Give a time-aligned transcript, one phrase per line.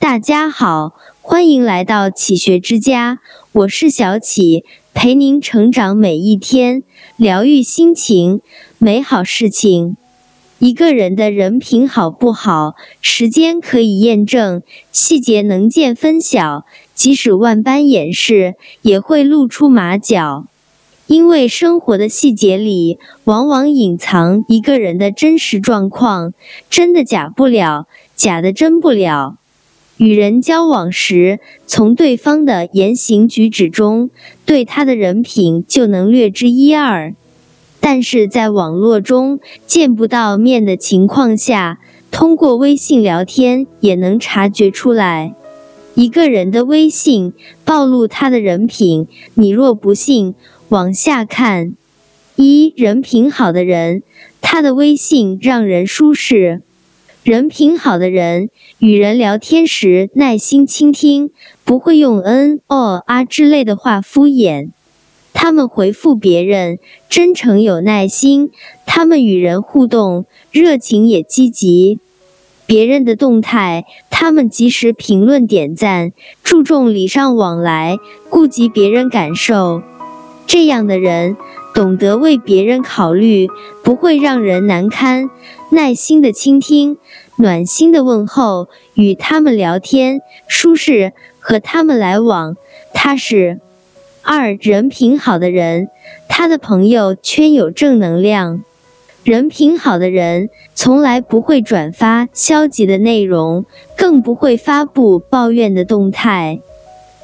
[0.00, 3.18] 大家好，欢迎来到启学之家，
[3.52, 4.64] 我是小启，
[4.94, 6.84] 陪您成长每一天，
[7.18, 8.40] 疗愈心情，
[8.78, 9.98] 美好事情。
[10.58, 16.64] 一个人的人品好不好，时间可以验证，细节能见分晓，
[16.94, 20.46] 即使万般掩饰，也会露出马脚。
[21.08, 26.32] 因为生活的细节里，往往隐藏一个人的真实状况，
[26.70, 29.36] 真的假不了，假的真不了。
[30.00, 34.08] 与人交往时，从对方的言行举止中，
[34.46, 37.14] 对他的人品就能略知一二。
[37.80, 45.34] 但是在网络中见不到面的情况下，通过微信聊天也能察觉出来。
[45.94, 47.34] 一个人的微信
[47.66, 50.34] 暴露他的人品，你若不信。
[50.70, 51.74] 往下看，
[52.36, 54.02] 一人品好的人，
[54.40, 56.62] 他的微信让人舒适。
[57.22, 61.30] 人品好的人，与人聊天时耐心倾听，
[61.64, 64.70] 不会用嗯、哦、啊之类的话敷衍。
[65.34, 66.78] 他们回复别人
[67.10, 68.50] 真诚有耐心，
[68.86, 71.98] 他们与人互动热情也积极。
[72.64, 77.98] 别人的动态，他们及时评论点赞，注重礼尚往来，
[78.30, 79.82] 顾及别人感受。
[80.46, 81.36] 这样的人
[81.80, 83.48] 懂得为别人考虑，
[83.82, 85.30] 不会让人难堪，
[85.70, 86.98] 耐心的倾听，
[87.36, 92.58] 暖心的问候，与他们聊天舒适，和他们来往
[92.92, 93.60] 踏实。
[94.20, 95.88] 二人品好的人，
[96.28, 98.62] 他的朋友圈有正能量。
[99.24, 103.64] 人品好的人从来不会转发消极的内容，
[103.96, 106.60] 更不会发布抱怨的动态。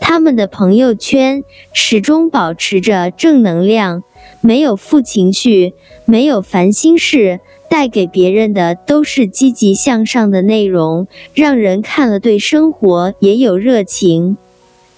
[0.08, 4.04] 他们的朋友圈始终保持着正能量，
[4.40, 14.36] 没有负情绪，没有烦心事，带给别人的都是积极向上的内容，让人看了对生活也有热情。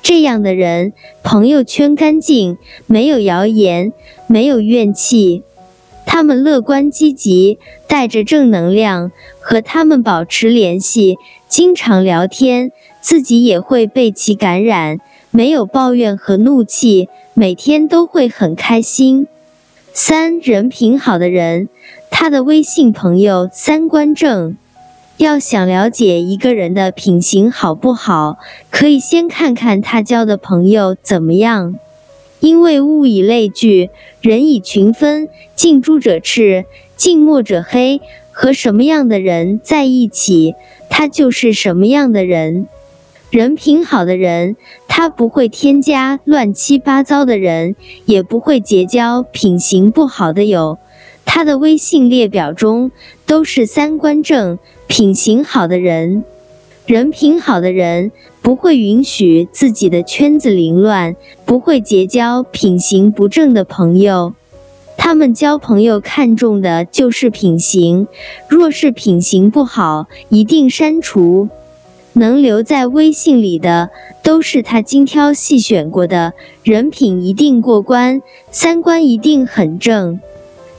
[0.02, 0.92] 这样的人，
[1.22, 3.94] 朋友圈干净，没有谣言，
[4.26, 5.42] 没有怨气。
[6.04, 9.10] 他们乐观积极，带着正能量，
[9.41, 11.16] 和他们保持联系，
[11.48, 12.72] 经常聊天。
[13.08, 14.98] 自己也会被其感染，
[15.30, 19.26] 没有抱怨和怒气，每天都会很开心。
[19.94, 21.70] 三人品好的人，
[22.10, 24.58] 他的微信朋友三观正。
[25.16, 28.36] 要想了解一个人的品行好不好，
[28.68, 31.76] 可以先看看他交的朋友怎么样。
[32.41, 33.88] 因为物以类聚，
[34.20, 38.02] 人以群分，近朱者赤，近墨者黑。
[38.30, 40.54] 和什么样的人在一起，
[40.88, 42.68] 他就是什么样的人。
[43.31, 44.56] 人品好的人，
[44.89, 50.78] 他不会添加乱七八糟的人，也不会结交品行不好的友。
[51.27, 52.91] 他的微信列表中
[53.27, 56.25] 都是三观正、品行好的人。
[56.87, 61.15] 人品好的人不会允许自己的圈子凌乱，
[61.45, 64.33] 不会结交品行不正的朋友。
[64.97, 68.09] 他们交朋友看重的就是品行，
[68.49, 71.50] 若是品行不好，一定删除。
[72.18, 73.90] 能留在微信里的，
[74.22, 78.20] 都是他精挑细选过的，人品一定过关，
[78.50, 80.20] 三观一定很正。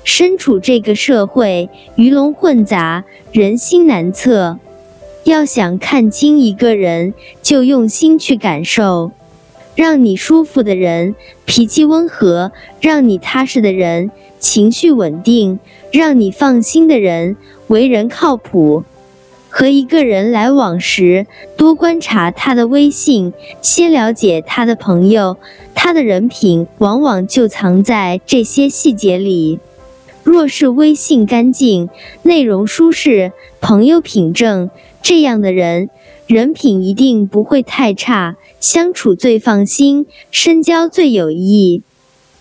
[0.03, 4.57] 身处这个社会，鱼龙混杂，人心难测。
[5.23, 9.11] 要想看清一个人，就用心去感受。
[9.75, 12.51] 让你舒服的人，脾气温和；
[12.81, 15.59] 让你踏实的人，情绪稳定；
[15.91, 18.83] 让你放心的人，为人靠谱。
[19.59, 21.27] 和一个人来往时，
[21.57, 25.35] 多观察他的微信，先了解他的朋友，
[25.75, 29.59] 他的人品往往就藏在这些细节里。
[30.23, 31.89] 若是微信干净，
[32.23, 34.69] 内容舒适，朋友品正，
[35.01, 35.89] 这样的人
[36.25, 41.81] 人品一定不会太差，相处最放心，深交最有益。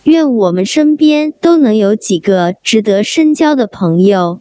[0.04, 4.40] 愿我们身边都能有几个值得深交的朋友。